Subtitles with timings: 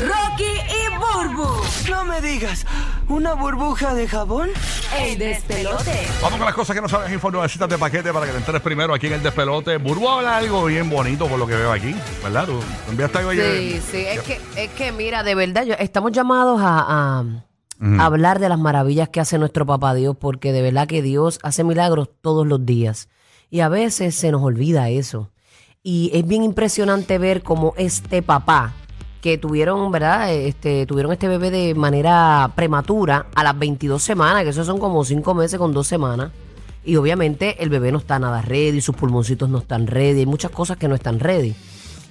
[0.00, 1.46] Rocky y Burbu.
[1.90, 2.66] No me digas,
[3.08, 4.50] ¿una burbuja de jabón?
[4.98, 6.06] El despelote.
[6.22, 8.60] Vamos con las cosas que no sabes info necesitas de paquete para que te enteres
[8.62, 9.76] primero aquí en el despelote.
[9.78, 12.46] Burbu habla algo bien bonito por lo que veo aquí, ¿verdad?
[12.46, 12.60] Tú
[12.90, 13.58] enviaste algo ayer.
[13.58, 17.24] Sí, sí, es que, es que mira, de verdad, yo- estamos llamados a, a-
[17.98, 21.38] a hablar de las maravillas que hace nuestro papá Dios, porque de verdad que Dios
[21.42, 23.08] hace milagros todos los días.
[23.50, 25.30] Y a veces se nos olvida eso.
[25.82, 28.72] Y es bien impresionante ver cómo este papá,
[29.24, 30.34] que tuvieron, ¿verdad?
[30.34, 35.02] Este, tuvieron este bebé de manera prematura a las 22 semanas, que eso son como
[35.02, 36.30] 5 meses con 2 semanas.
[36.84, 40.50] Y obviamente el bebé no está nada ready, sus pulmoncitos no están ready, hay muchas
[40.50, 41.54] cosas que no están ready.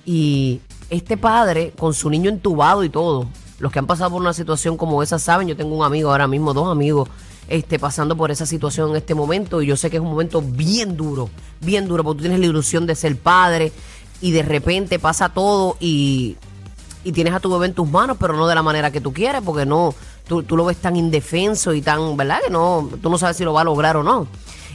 [0.07, 0.59] Y
[0.89, 3.27] este padre, con su niño entubado y todo,
[3.59, 6.27] los que han pasado por una situación como esa saben, yo tengo un amigo ahora
[6.27, 7.09] mismo, dos amigos,
[7.47, 10.41] este, pasando por esa situación en este momento, y yo sé que es un momento
[10.41, 11.29] bien duro,
[11.61, 13.71] bien duro, porque tú tienes la ilusión de ser padre,
[14.19, 16.37] y de repente pasa todo y,
[17.03, 19.13] y tienes a tu bebé en tus manos, pero no de la manera que tú
[19.13, 19.93] quieres, porque no,
[20.27, 22.39] tú, tú lo ves tan indefenso y tan, ¿verdad?
[22.43, 24.27] Que no, tú no sabes si lo va a lograr o no.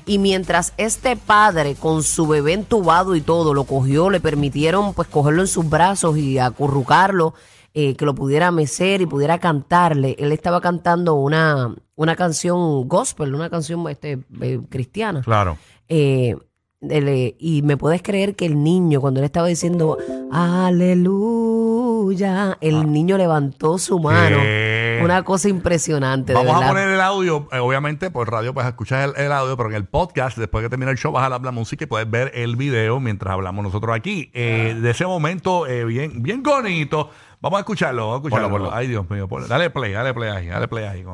[0.09, 5.07] Y mientras este padre con su bebé entubado y todo lo cogió, le permitieron pues
[5.07, 7.35] cogerlo en sus brazos y acurrucarlo,
[7.75, 10.17] eh, que lo pudiera mecer y pudiera cantarle.
[10.19, 15.21] Él estaba cantando una, una canción gospel, una canción este, eh, cristiana.
[15.21, 15.59] Claro.
[15.91, 16.37] Eh,
[16.81, 19.99] él, y me puedes creer que el niño, cuando él estaba diciendo
[20.31, 21.88] aleluya,
[22.61, 24.39] el niño levantó su mano.
[24.39, 25.01] ¿Qué?
[25.03, 26.33] Una cosa impresionante.
[26.33, 29.57] de Vamos a poner el audio, eh, obviamente por radio pues escuchas el, el audio,
[29.57, 31.87] pero en el podcast, después que termine el show, vas a la, la música y
[31.87, 34.31] puedes ver el video mientras hablamos nosotros aquí.
[34.35, 37.11] Eh, de ese momento eh, bien, bien bonito.
[37.41, 38.51] Vamos a escucharlo, vamos a escucharlo.
[38.51, 38.77] Ponlo, ponlo.
[38.77, 39.47] Ay, Dios mío, ponlo.
[39.47, 41.05] dale play, dale play ahí, dale play ahí.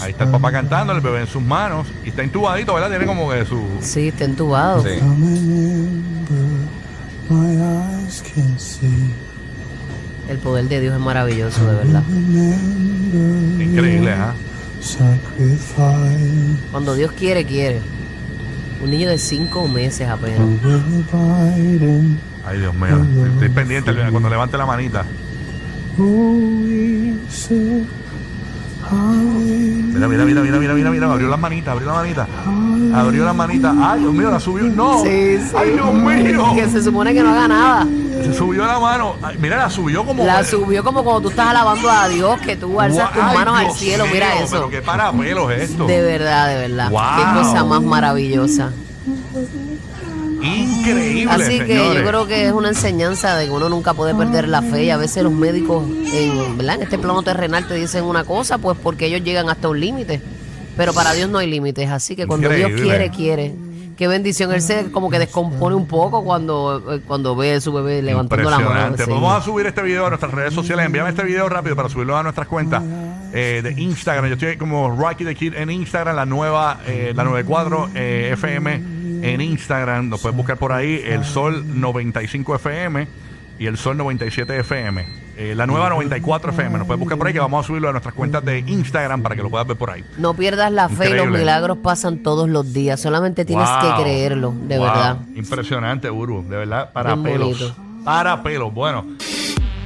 [0.00, 2.88] Ahí está el papá cantando, el bebé en sus manos y está intubadito, ¿verdad?
[2.90, 3.60] Tiene como que su...
[3.80, 4.84] Sí, está entubado.
[4.84, 5.00] Sí.
[10.28, 12.02] El poder de Dios es maravilloso, de verdad.
[13.60, 14.34] Increíble, ¿ah?
[16.70, 17.80] Cuando Dios quiere, quiere.
[18.82, 20.40] Un niño de cinco meses apenas.
[22.46, 23.04] Ay, Dios mío.
[23.32, 25.04] Estoy pendiente cuando levante la manita.
[28.90, 32.26] Mira, mira, mira, mira, mira, mira, mira, abrió las manitas, abrió la manita.
[32.94, 33.74] Abrió las manitas.
[33.80, 34.64] Ay, Dios mío, la subió.
[34.64, 35.02] No.
[35.02, 35.54] Sí, sí.
[35.56, 36.46] Ay, Dios mío.
[36.54, 37.86] Que se supone que no haga nada.
[38.24, 39.16] Se subió la mano.
[39.22, 40.24] Ay, mira, la subió como.
[40.24, 43.58] La subió como cuando tú estás alabando a Dios, que tú alzas tus Ay, manos
[43.58, 44.04] al cielo.
[44.04, 44.68] mío, Mira Pero eso.
[44.70, 45.86] qué parapelos es esto.
[45.86, 46.90] De verdad, de verdad.
[46.90, 47.00] Wow.
[47.16, 48.70] Qué cosa más maravillosa.
[50.42, 51.32] Increíble.
[51.32, 52.02] Así que señores.
[52.02, 54.90] yo creo que es una enseñanza de que uno nunca puede perder la fe y
[54.90, 56.76] a veces los médicos en, ¿verdad?
[56.76, 60.20] en este plano terrenal te dicen una cosa pues porque ellos llegan hasta un límite,
[60.76, 63.54] pero para Dios no hay límites, así que cuando Dios quiere, quiere.
[63.96, 67.72] Qué bendición, él se como que descompone un poco cuando, eh, cuando ve a su
[67.72, 68.96] bebé levantando la mano.
[68.96, 69.02] Sí.
[69.04, 70.86] Pues Vamos a subir este video a nuestras redes sociales.
[70.86, 72.80] Envíame este video rápido para subirlo a nuestras cuentas
[73.32, 74.26] eh, de Instagram.
[74.28, 78.97] Yo estoy como Rocky the Kid en Instagram, la nueva, eh, la 94 eh, FM
[79.22, 80.08] en Instagram.
[80.08, 83.08] Nos puedes buscar por ahí, el Sol 95 FM
[83.58, 85.28] y el Sol 97 FM.
[85.36, 86.78] Eh, la nueva 94 FM.
[86.78, 89.36] Nos puedes buscar por ahí que vamos a subirlo a nuestras cuentas de Instagram para
[89.36, 90.04] que lo puedas ver por ahí.
[90.16, 91.38] No pierdas la fe, los Increíble.
[91.38, 93.80] milagros pasan todos los días, solamente tienes Wow.
[93.96, 94.86] que creerlo, de Wow.
[94.86, 95.18] verdad.
[95.36, 96.42] Impresionante, Uru.
[96.48, 97.58] De verdad, para Bien pelos.
[97.60, 97.76] bonito.
[98.04, 98.74] Para pelos.
[98.74, 99.04] Bueno.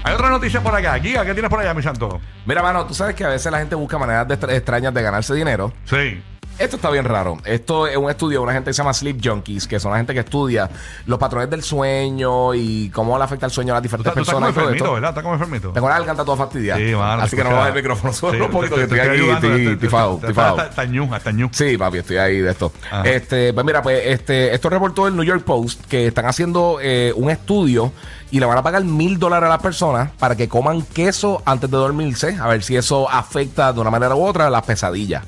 [0.04, 0.98] Hay otra noticia por acá.
[0.98, 2.20] Giga, ¿qué tienes por allá, mi santo?
[2.44, 5.00] Mira, mano, tú sabes que a veces la gente busca maneras de extra- extrañas de
[5.02, 5.72] ganarse dinero.
[5.84, 6.20] Sí.
[6.58, 7.38] Esto está bien raro.
[7.44, 9.98] Esto es un estudio de una gente que se llama Sleep Junkies, que son la
[9.98, 10.70] gente que estudia
[11.06, 14.30] los patrones del sueño y cómo le afecta el sueño a las diferentes estás, tú
[14.30, 14.72] estás como personas.
[14.72, 14.94] enfermito.
[14.94, 15.10] ¿verdad?
[15.10, 15.70] Estás como enfermito.
[15.70, 16.80] Tengo la garganta toda fastidiada.
[16.80, 17.22] Sí, mano.
[17.22, 20.60] Así que no baja el micrófono solo un poquito, que estoy aquí, estoy tifado, tifado.
[20.60, 21.08] hasta ñu.
[21.52, 22.72] Sí, papi, estoy ahí de esto.
[23.04, 27.12] Este, pues mira, pues este, esto reportó el New York Post que están haciendo eh,
[27.16, 27.92] un estudio
[28.30, 31.70] y le van a pagar mil dólares a las personas para que coman queso antes
[31.70, 35.22] de dormirse, a ver si eso afecta de una manera u otra las pesadillas.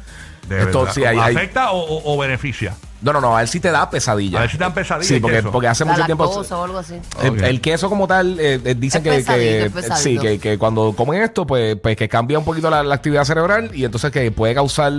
[0.48, 0.94] De esto verdad.
[1.36, 2.74] ¿Afecta o, o- o beneficia?
[3.04, 4.38] No, no, no, a ver si te da pesadillas.
[4.38, 6.24] A ver si te dan pesadillas Sí, el porque, porque hace La mucho tiempo.
[6.24, 6.94] lactosa o algo así.
[7.22, 7.42] El, Ok.
[7.42, 9.96] el queso como tal, eh, eh, dicen Es que, pesadito, que- es pesadito.
[10.02, 13.24] sí, que, que cuando comen esto, pues, pues que cambia un poquito la, la actividad
[13.24, 14.92] cerebral y entonces que puede causar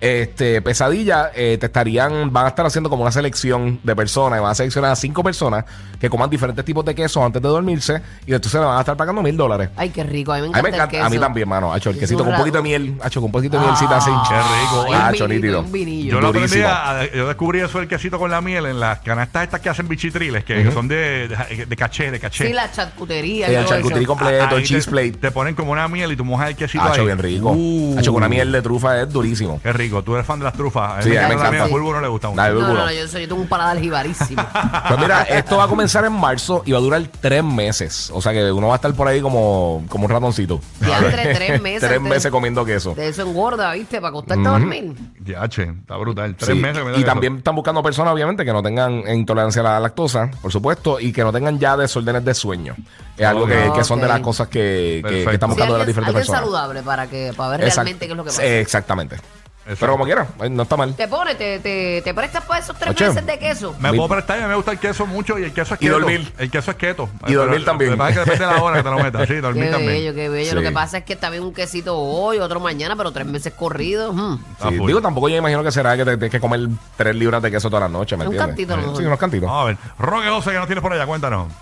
[0.00, 4.42] este pesadilla, eh, te estarían, van a estar haciendo como una selección de personas, y
[4.42, 5.64] van a seleccionar a cinco personas
[6.00, 8.96] que coman diferentes tipos de queso antes de dormirse y entonces le van a estar
[8.96, 9.68] pagando mil dólares.
[9.76, 10.32] Ay, qué rico.
[10.32, 11.20] A mí me A encanta, mí me encanta, el a mí queso.
[11.20, 11.72] también, mano.
[11.72, 13.64] Hacho, el Es quesito un con un poquito de miel, hacho, con un poquito de
[13.66, 14.10] mielcita así.
[14.28, 14.84] Qué rico.
[14.88, 15.60] Ay, Hacho, un vinito, nítido.
[15.60, 16.12] un vinillo.
[16.12, 16.68] Yo lo aprendí Durísimo.
[16.68, 19.68] a- yo descubrí descubrí eso del quesito con la miel en las canastas estas que
[19.68, 22.46] hacen bichitriles, que, que son de, de, de caché, de caché.
[22.48, 23.46] Sí, la charcutería.
[23.46, 23.74] Sí, y el todo eso.
[23.82, 25.12] charcutería completo, Ahí el cheese te, plate.
[25.12, 27.06] te ponen como una miel y tú mojas el quesito Hacho ahí.
[27.06, 27.50] bien rico.
[27.52, 29.60] Uh, Hacho con una miel de trufa es durísimo.
[29.62, 30.02] Qué rico.
[30.02, 31.04] Tú eres fan de las trufas.
[31.04, 31.64] Sí, a mí me encanta.
[31.64, 32.42] A Bulbo no le gusta mucho.
[32.42, 32.68] No, Bulbo.
[32.68, 34.42] no, no, yo, soy, yo tengo un paladar jibarísimo.
[34.90, 38.10] Pues mira, esto va a comenzar en marzo y va a durar tres meses.
[38.12, 40.60] O sea que uno va a estar por ahí como, como un ratoncito.
[40.80, 41.88] Ya entre tres meses.
[41.88, 42.94] tres meses comiendo queso.
[42.94, 43.96] De eso engorda, ¿viste?
[44.00, 44.94] Para acostarte a dormir.
[45.24, 46.34] Ya, che, está brutal.
[46.36, 46.78] Tres Sí, meses.
[46.78, 47.06] que me dan Y eso.
[47.12, 51.12] también están buscando personas, obviamente, que no tengan intolerancia a la lactosa, por supuesto, y
[51.12, 52.74] que no tengan ya desórdenes de sueño.
[53.16, 55.80] Es algo que, que son de las cosas que, que- que están Sí, buscando las
[55.82, 56.40] alguien, diferentes alguien personas.
[56.40, 58.42] saludable para, que, para ver Exact- realmente qué es lo que pasa.
[58.42, 59.16] Sí, exactamente.
[59.62, 59.80] Exacto.
[59.80, 60.94] Pero como quiera, eh, no está mal.
[60.96, 63.74] Te pone, te, te, te prestas para esos tres Oye, meses de queso.
[63.78, 65.82] Me puedo prestar y a mí me gusta el queso mucho y el queso es
[65.82, 65.98] Y keto.
[66.00, 66.32] dormir.
[66.38, 67.08] El queso es keto.
[67.26, 67.90] Y dormir también.
[67.90, 69.28] Lo que pasa es que depende de la hora que te lo metas.
[69.28, 69.92] Sí, dormir Qué también.
[69.92, 70.54] bello, qué bello.
[70.54, 70.66] Lo Sí.
[70.66, 74.14] que pasa es que también un quesito hoy, otro mañana, pero tres meses corridos.
[74.14, 74.38] mm.
[74.52, 74.86] Está Sí, full.
[74.88, 76.60] digo, tampoco yo imagino que será que te tienes que comer
[76.96, 78.46] tres libras de queso toda la noche, ¿me Un entiendes?
[78.48, 79.06] cantito, a lo Sí, mejor.
[79.06, 79.46] unos cantitos.
[79.48, 79.76] Vamos a ver.
[79.98, 81.06] Roque José, que nos tienes por allá?
[81.06, 81.52] Cuéntanos.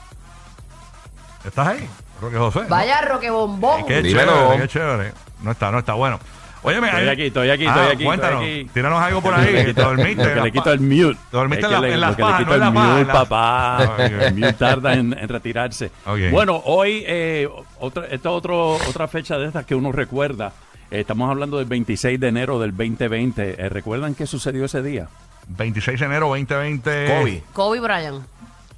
[1.45, 1.89] ¿Estás ahí?
[2.21, 2.61] Roque José.
[2.69, 3.85] Vaya Roque Bombón.
[3.87, 4.33] Qué Dímelo.
[4.33, 5.13] chévere, qué chévere.
[5.43, 5.95] No está, no está.
[5.95, 6.19] Bueno.
[6.63, 8.43] Oye, Estoy aquí, estoy aquí, estoy aquí, Cuéntanos.
[8.43, 8.71] estoy aquí.
[8.75, 9.47] Tíranos algo por ahí.
[9.65, 10.25] Te dormiste.
[10.25, 11.19] Lo que le quito el mute.
[11.31, 12.69] Te dormiste Es en la- que le- en las que pajas, quito no en el
[12.69, 13.95] la paja, mute, en la- papá.
[13.99, 15.91] El mute tarda en, en retirarse.
[16.07, 16.19] Ok.
[16.31, 17.49] Bueno, hoy, eh,
[17.81, 20.53] otra, esta es otro, otra fecha de estas que uno recuerda.
[20.91, 23.55] Eh, estamos hablando del 26 de enero del 2020.
[23.63, 25.09] Eh, ¿Recuerdan qué sucedió ese día?
[25.49, 27.07] 26 de enero 2020.
[27.07, 27.43] Kobe.
[27.53, 28.23] Kobe Bryant.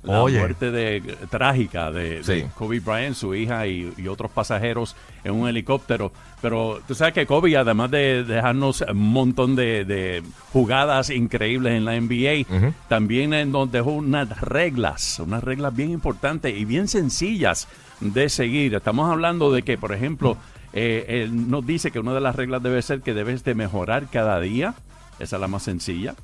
[0.03, 0.39] La Oye.
[0.39, 2.49] muerte de, trágica de.
[2.55, 6.11] Kobe Bryant, su hija y, y otros pasajeros en un helicóptero.
[6.41, 10.23] Pero tú sabes que Kobe, además de dejarnos un montón de, de
[10.55, 12.73] jugadas increíbles en la NBA, Ujú.
[12.89, 17.69] también eh, nos dejó unas reglas, unas reglas bien importantes y bien sencillas
[18.01, 18.75] de seguir.
[18.75, 20.39] Estamos hablando de que, por ejemplo,
[20.73, 24.07] eh, él nos dice que una de las reglas debe ser que debes de mejorar
[24.11, 24.73] cada día.
[25.19, 26.15] Esa es la más sencilla.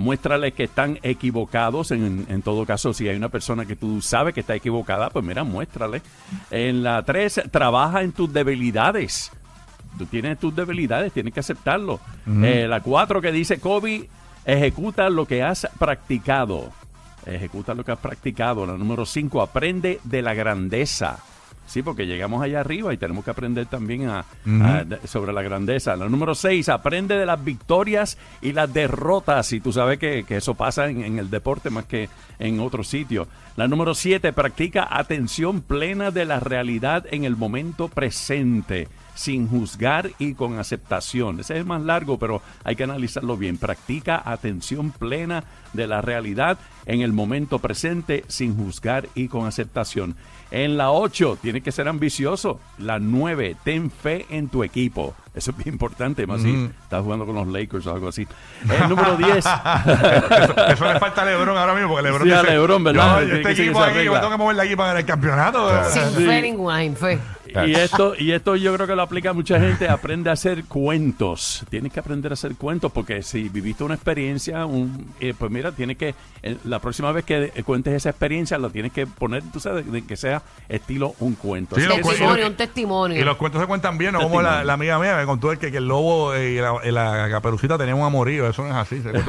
[0.00, 1.90] Muéstrale que están equivocados.
[1.90, 5.22] En, en todo caso, si hay una persona que tú sabes que está equivocada, pues
[5.22, 6.00] mira, muéstrale.
[6.50, 9.30] En la 3, trabaja en tus debilidades.
[9.98, 12.00] Tú tienes tus debilidades, tienes que aceptarlo.
[12.42, 14.08] Eh, la 4 que dice, Kobe,
[14.46, 16.70] ejecuta lo que has practicado.
[17.26, 18.64] Ejecuta lo que has practicado.
[18.64, 21.18] La número 5, aprende de la grandeza.
[21.66, 24.24] Sí, porque llegamos allá arriba y tenemos que aprender también a,
[25.04, 25.94] sobre la grandeza.
[25.94, 29.52] La número 6, aprende de las victorias y las derrotas.
[29.52, 32.08] Y tú sabes que, que eso pasa en, en el deporte más que
[32.40, 33.28] en otros sitios.
[33.56, 40.10] La número 7, practica atención plena de la realidad en el momento presente, sin juzgar
[40.18, 41.40] y con aceptación.
[41.40, 43.58] Ese es más largo, pero hay que analizarlo bien.
[43.58, 50.16] Practica atención plena de la realidad en el momento presente, sin juzgar y con aceptación.
[50.52, 52.58] En la 8, tiene que ser ambicioso.
[52.78, 55.14] La 9, ten fe en tu equipo.
[55.32, 58.26] Eso es bien importante, más si estás jugando con los Lakers o algo así.
[58.68, 59.36] El número 10.
[59.36, 59.50] eso,
[60.66, 63.22] eso le falta a Lebron ahora mismo, porque Lebron Sí, a dice, LeBron, ¿verdad?
[63.22, 65.84] Yo, este equipo aquí, yo tengo que mover la equipo en el campeonato.
[65.90, 66.24] Sin Sí.
[66.26, 67.18] fe ninguna, sin fe.
[67.66, 69.88] Y esto, y esto yo creo que lo aplica a mucha gente.
[69.88, 71.64] Aprende a hacer cuentos.
[71.70, 75.72] Tienes que aprender a hacer cuentos porque si viviste una experiencia, un, eh, pues mira,
[75.72, 79.42] tienes que, eh, la próxima vez que eh, cuentes esa experiencia, la tienes que poner,
[79.52, 81.76] tú sabes, de que sea estilo un cuento.
[81.76, 83.20] Sí, eso- Testimonio, un testimonio.
[83.20, 85.70] Y los cuentos se cuentan bien, no como la, amiga mía me contó el que,
[85.70, 88.48] que el lobo y la, y la caperucita tenían un amorío.
[88.48, 89.00] Eso no es así.
[89.02, 89.10] Se.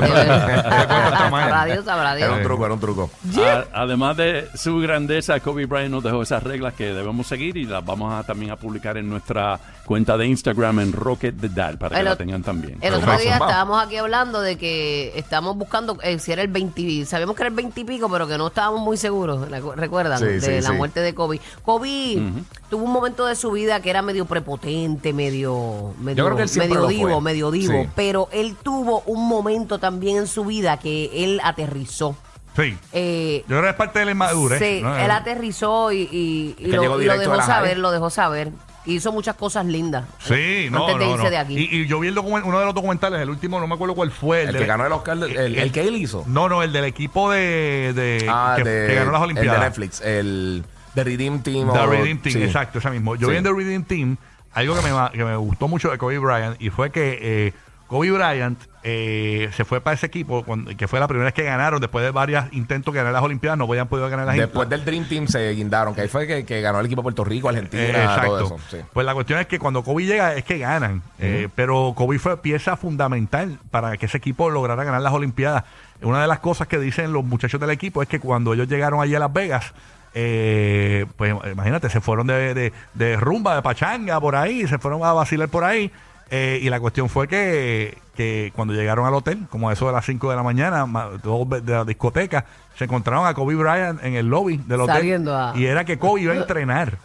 [0.62, 2.28] Sabrá Dios, sabrá Dios.
[2.30, 3.10] Era un truco, era un truco.
[3.38, 7.66] A- además de su grandeza, Kobe Bryant nos dejó esas reglas que debemos seguir y
[7.66, 11.78] las vamos a también a publicar en nuestra cuenta de Instagram en Rocket the Dad
[11.78, 12.78] para que la tengan también.
[12.82, 13.48] El otro día vamos.
[13.50, 17.50] estábamos aquí hablando de que estamos buscando eh, si era el 20, sabíamos que era
[17.50, 20.20] el 20 y pico, pero que no estábamos muy seguros, recu- ¿recuerdan?
[20.20, 20.76] Sí, de sí, la sí.
[20.76, 21.40] muerte de Kobe.
[21.64, 22.22] Kobe
[22.70, 27.52] tuvo un momento de su vida que era medio prepotente, medio, medio, medio divo, medio
[27.52, 27.90] divo, Sí.
[27.96, 32.16] pero él tuvo un momento también en su vida que él aterrizó.
[32.56, 32.78] Sí.
[32.92, 34.60] Eh, Yo creo que es parte de la inmadurez.
[34.60, 34.98] Sí, ¿no?
[34.98, 37.92] él aterrizó y, y- y que lo, llegó y lo directo dejó la saber, lo
[37.92, 38.52] dejó saber.
[38.86, 40.06] Hizo muchas cosas lindas.
[40.20, 41.30] Sí, no, antes de no, irse no.
[41.30, 41.54] de aquí.
[41.72, 43.94] Y, y yo vi el document- uno de los documentales, el último, no me acuerdo
[43.96, 44.42] cuál fue.
[44.44, 46.24] El de- que ganó el Oscar, el, el, el que él hizo.
[46.28, 49.60] No, no, el del equipo de, de Ah, que, de, que ganó las El Olimpiadas.
[49.60, 50.66] de Netflix, el
[50.96, 51.72] The Redeem Team.
[51.72, 52.44] The o- Redeem Team, sí.
[52.44, 53.16] exacto, ese mismo.
[53.16, 53.32] Yo Sí.
[53.34, 54.18] vi en The Redeem Team
[54.54, 57.54] algo que me, ma- que me gustó mucho de Kobe Bryant y fue que eh,
[57.92, 61.44] Kobe Bryant eh, se fue para ese equipo, cuando- que fue la primera vez que
[61.44, 64.70] ganaron, después de varios intentos de ganar las Olimpiadas, no habían podido ganar las Después
[64.70, 67.26] del Dream Team se guindaron, que ahí fue que, que ganó el equipo de Puerto
[67.26, 68.28] Rico, Argentina, Eh, exacto.
[68.38, 68.58] todo eso.
[68.72, 68.78] Sí.
[68.94, 71.04] Pues la cuestión es que cuando Kobe llega es que ganan.
[71.20, 75.66] Eh, pero Kobe fue pieza fundamental para que ese equipo lograra ganar las Olimpiadas.
[76.02, 79.02] Una de las cosas que dicen los muchachos del equipo es que cuando ellos llegaron
[79.02, 79.74] allí a Las Vegas,
[80.14, 85.04] eh, pues imagínate, se fueron de, de- de rumba, de pachanga por ahí, se fueron
[85.04, 85.92] a vacilar por ahí.
[86.34, 89.92] Eh, y la cuestión fue que, que cuando llegaron al hotel, como a eso de
[89.92, 92.46] las 5 de la mañana, ma- todos de la discoteca,
[92.78, 94.96] se encontraron a Kobe Bryant en el lobby del hotel.
[94.96, 96.98] Saliendo a- Y era que Kobe iba a entrenar.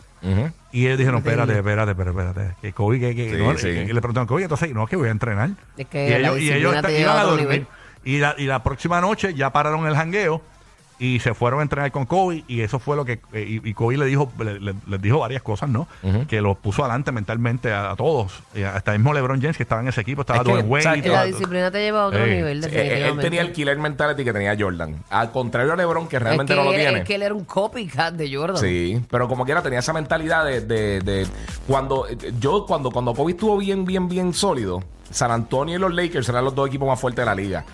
[0.73, 2.57] Y ellos dijeron, espérate, espérate, espérate, espérate.
[2.61, 3.69] Que Kobe, que, que Sí, no, sí.
[3.69, 5.51] y- y le preguntaron, Kobe, entonces, no, que voy a entrenar.
[5.77, 7.67] Es que y ellos, y ellos iban a dormir.
[8.05, 10.41] Y la, y la próxima noche ya pararon el jangueo
[10.99, 12.45] y se fueron a entrenar con Kobe.
[12.49, 13.21] Y eso fue lo que.
[13.33, 15.87] eh, y, y Kobe le dijo, le- le- les dijo varias cosas, ¿no?
[16.29, 18.33] Que los puso adelante mentalmente a, a todos.
[18.55, 21.03] Y hasta el mismo LeBron James, que estaba en ese equipo, estaba Es que, Dwayne
[21.03, 24.33] todo- La disciplina te lleva a otro nivel, Eh, él tenía el killer mentality que
[24.33, 24.97] tenía Jordan.
[25.11, 26.99] Al contrario a LeBron, que es realmente que no lo él, tiene.
[27.01, 28.57] es que él era un copycat de Jordan.
[28.63, 31.27] Sí, pero como quiera tenía esa mentalidad de, de- de-
[31.67, 35.95] cuando eh, yo cuando cuando Kobe estuvo bien bien bien sólido, San Antonio y los
[35.95, 37.65] Lakers eran los dos equipos más fuertes de la liga.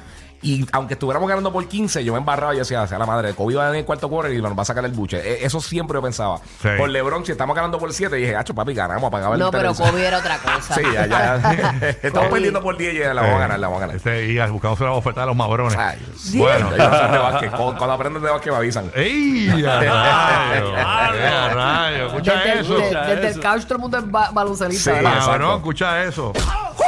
[0.42, 3.32] Y aunque estuviéramos ganando por 15, yo me embarraba y yo decía, sea la madre,
[3.34, 5.18] Kobe va en el cuarto quarter y nos va a sacar el buche.
[5.18, 6.38] E- Eso siempre yo pensaba.
[6.60, 6.68] Sí.
[6.76, 9.72] Por LeBron, si estamos ganando por 7, dije, hacho, papi, ganamos, apagaba el No, pero
[9.72, 9.90] televisor".
[9.90, 10.74] Kobe era otra cosa.
[10.74, 11.34] Sí, ya, ya.
[12.02, 12.30] Estamos Kobe.
[12.30, 13.96] perdiendo por 10 y ya la vamos a ganar, la vamos a ganar.
[13.96, 15.76] Este, y buscándose la bofetada de los mabrones.
[15.78, 15.98] Ay,
[16.34, 16.70] bueno.
[16.76, 17.50] Yo no sé de básquet.
[17.50, 18.90] Cuando, cuando aprenden de básquet me avisan.
[18.96, 19.64] ¡Ey!
[19.64, 20.76] a rayo!
[20.76, 22.06] ¡A rayo!
[22.08, 22.74] Escucha Desde, eso.
[22.74, 23.38] de- desde eso.
[23.38, 25.04] el couch todo el mundo es ba- baloncelista, Sí.
[25.04, 26.32] Cabrón, escucha eso.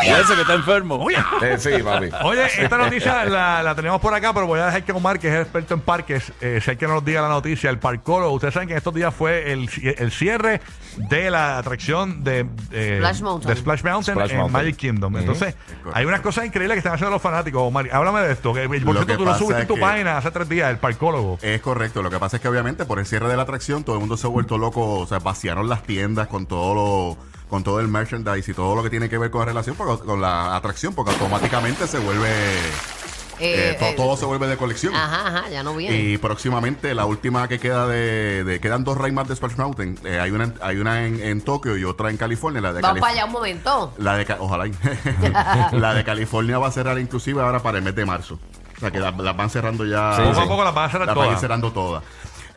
[0.04, 1.06] Y ese que está enfermo.
[1.42, 2.08] Eh, sí, papi.
[2.24, 5.28] Oye, esta noticia la, la tenemos por acá, pero voy a dejar que Omar, que
[5.28, 7.70] es experto en parques, eh, sé que nos diga la noticia.
[7.70, 10.60] El parcólogo, ustedes saben que estos días fue el, el cierre
[10.96, 13.54] de la atracción de, eh, Splash Mountain.
[13.54, 14.52] de Splash Mountain Splash en Mountain.
[14.64, 15.16] Magic Kingdom.
[15.16, 15.54] Entonces,
[15.92, 17.62] hay unas cosas increíbles que están haciendo los fanáticos.
[17.62, 18.52] Omar, háblame de esto.
[18.54, 20.30] Que, por Lo cierto, que tú lo pasa subiste en es tu que- página hace
[20.30, 21.38] tres días, el parcólogo.
[21.42, 23.96] Es correcto, lo que pasa es que obviamente por el cierre de la atracción todo
[23.96, 27.62] el mundo se ha vuelto loco, o sea, vaciaron las tiendas con todo lo con
[27.62, 30.20] todo el merchandise y todo lo que tiene que ver con la relación porque- con
[30.20, 32.28] la atracción porque automáticamente se vuelve
[33.40, 34.94] Eh, eh, to- eh, todo se vuelve de colección.
[34.94, 35.96] Ajá, ajá, ya no viene.
[35.96, 39.98] Y próximamente la última que queda de, de- quedan dos más de Splash Mountain.
[40.04, 42.98] Eh, hay una hay una en, en Tokio y otra en California, la de Vamos
[42.98, 43.92] Calif- para allá un momento.
[43.98, 44.66] la de ojalá.
[45.72, 48.38] la de California va a cerrar inclusive ahora para el mes de marzo.
[48.76, 50.14] O sea que las van cerrando ya.
[50.16, 52.02] Sí, Poco a poco las van a cerrar Las van a ir cerrando todas.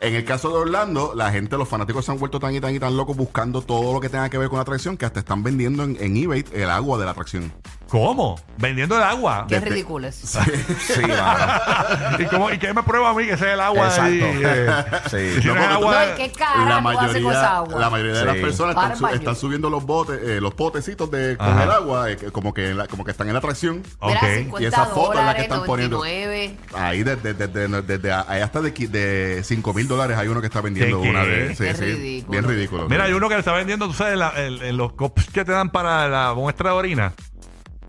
[0.00, 2.72] En el caso de Orlando, la gente, los fanáticos se han vuelto tan y tan
[2.74, 5.20] y tan locos buscando todo lo que tenga que ver con la atracción que hasta
[5.20, 7.52] están vendiendo en, en eBay el agua de la atracción.
[7.88, 8.38] ¿Cómo?
[8.58, 9.46] Vendiendo el agua.
[9.48, 10.16] Qué Desde- ridículo es.
[10.86, 12.18] Sí, mano.
[12.18, 13.86] ¿Y, cómo, ¿Y qué me prueba a mí que ese es el agua?
[13.86, 14.04] Exacto.
[14.12, 14.66] ahí, eh?
[15.10, 15.40] Sí.
[15.42, 16.04] Si No, es agua.
[16.06, 17.80] No, ¿y qué carajo la hace con esa mayoría, agua?
[17.80, 18.26] la mayoría de Sí.
[18.26, 19.14] las personas Para están, el su- baño.
[19.16, 21.64] están subiendo los botes, eh, los potecitos de, con Ajá.
[21.64, 23.82] el agua, eh, que- como, que en la- como que están en la atracción.
[24.02, 24.28] Mira, Ok.
[24.38, 25.96] 50 Y esa foto es la que están poniendo.
[25.98, 26.56] 99.
[26.74, 30.46] Ahí desde, desde, desde, ahí hasta de, qui- de 5 mil dólares hay uno que
[30.48, 31.10] está vendiendo ¿Qué, qué?
[31.10, 32.30] una de sí, Qué sí, ridículo.
[32.32, 32.88] bien ridículo.
[32.88, 35.44] Mira, hay uno que le está vendiendo, tú sabes, la- el- el- los cops que
[35.44, 37.12] te dan para la muestra de orina.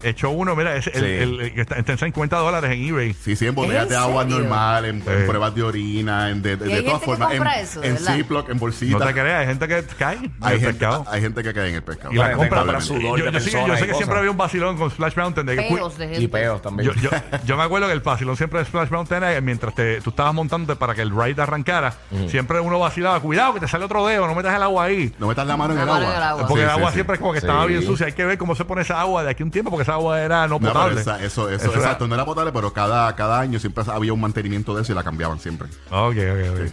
[0.02, 1.00] Hecho uno, mira, es el, Sí.
[1.06, 3.14] el- el que está, está en 50 dólares en eBay.
[3.14, 4.40] Sí, sí, en botellas ¿En de agua serio?
[4.40, 5.26] normal, en, en Eh.
[5.26, 7.82] pruebas de orina, en de, de, Y de hay todas que formas, compra en, eso,
[7.82, 8.16] de en verdad.
[8.16, 9.08] Ziploc, en No bolsitas.
[9.08, 11.06] te creas, hay gente que cae en hay, el gente, pescado.
[11.10, 12.14] hay gente que cae en el pescado.
[12.14, 12.58] Y la compra.
[12.60, 14.18] compra Yo, sudor de yo sé, que- yo personas sé y que siempre cosas.
[14.20, 15.48] había un vacilón con Splash Mountain.
[15.48, 16.22] De que cu- Peos de gente.
[16.24, 16.90] Y peos también.
[16.92, 17.10] yo, yo,
[17.46, 20.12] yo me acuerdo que el vacilón siempre de Splash Mountain era que mientras te, tú
[20.12, 21.94] estabas montándote para que el ride arrancara,
[22.28, 25.14] siempre uno vacilaba, cuidado que te sale otro dedo, no metas el agua ahí.
[25.20, 26.12] No metas la mano en La el mano agua.
[26.12, 26.48] en el agua.
[26.48, 27.46] Porque Sí, el agua sí, siempre es como que Sí.
[27.46, 28.06] estaba bien sucia.
[28.06, 29.96] Hay que ver cómo se pone esa agua de aquí a un tiempo, porque esa
[29.96, 31.02] agua era no No, potable.
[31.02, 34.14] esa- eso, eso, Eso era- exacto, no era potable, pero cada, cada año siempre había
[34.14, 35.68] un mantenimiento de eso y la cambiaban siempre.
[35.90, 36.72] Ok, ok, ok.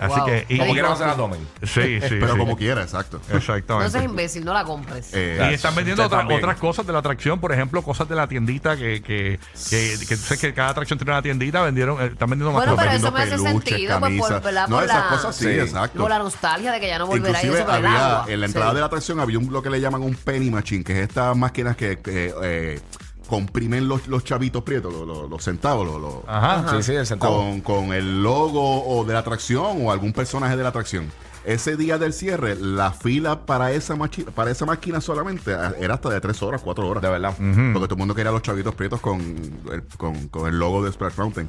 [0.00, 0.26] Así Wow.
[0.26, 0.46] que.
[0.48, 1.40] y- Como Digo, quiera la tomen.
[1.62, 1.66] sí,
[2.00, 2.00] sí.
[2.08, 2.38] pero sí.
[2.38, 3.20] como quiera, exacto.
[3.30, 3.90] No Exactamente.
[3.90, 5.10] seas imbécil, no la compres.
[5.12, 6.40] Eh, Y están vendiendo otra- también.
[6.40, 9.38] otras cosas de la atracción, por ejemplo, cosas de la tiendita que, que,
[9.70, 12.64] que, que tú sabes que cada atracción tiene una tiendita, vendieron, eh, están vendiendo más
[12.66, 12.86] Bueno, cosas.
[12.86, 14.42] pero eso vendiendo me hace peluches, sentido, pues, por- camisas.
[14.44, 14.68] ¿verdad?
[14.68, 15.50] No, Por esas la- cosas sí, Sí.
[15.60, 16.00] exacto.
[16.00, 18.32] Por la nostalgia de que ya no volverá Inclusive eso con el había agua.
[18.32, 18.74] en la entrada Sí.
[18.74, 21.36] de la atracción había un, lo que le llaman un penny machine, que es estas
[21.36, 22.80] máquinas que, que, eh,
[23.28, 26.76] comprimen los, los chavitos prietos, los, los- los centavos, los, los- Ajá.
[26.76, 27.36] Sí, sí, el centavo.
[27.38, 31.10] con, con el logo o de la atracción o algún personaje de la atracción.
[31.44, 35.94] Ese día del cierre, la fila para esa, machi- para esa máquina solamente eh, era
[35.94, 37.02] hasta de tres horas, cuatro horas.
[37.02, 37.34] De verdad.
[37.36, 40.90] Porque todo el mundo quería los chavitos prietos con el, con, con el logo de
[40.90, 41.48] Splash Mountain.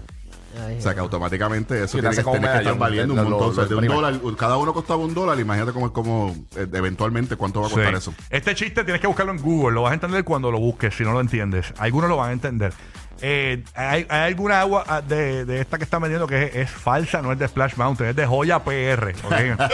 [0.68, 3.30] Ay, O sea que automáticamente eso tiene que, como tiene que estar valiendo un lo-
[3.30, 3.50] montón.
[3.50, 5.40] O sea, de un dólar, cada uno costaba un dólar.
[5.40, 7.98] Imagínate cómo, cómo eh, eventualmente cuánto va a costar Sí.
[7.98, 8.14] eso.
[8.30, 11.04] Este chiste tienes que buscarlo en Google, lo vas a entender cuando lo busques, si
[11.04, 11.74] no lo entiendes.
[11.78, 12.74] Algunos lo van a entender.
[13.22, 16.70] Eh, hay, hay alguna agua ah, de, de esta que están vendiendo que es, es
[16.70, 19.16] falsa, no es de Splash Mountain, es de Joya PR.
[19.24, 19.32] ¿ok?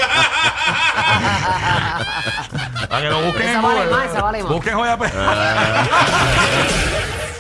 [2.90, 3.92] Para que lo busquen Esa en vale Google.
[3.92, 4.52] más, esa vale más.
[4.52, 5.12] Busquen Joya PR.